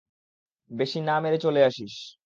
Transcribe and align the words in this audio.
বেশি 0.71 0.99
না 1.01 1.15
মেরে 1.19 1.37
চলে 1.37 1.61
আসিস। 1.63 1.93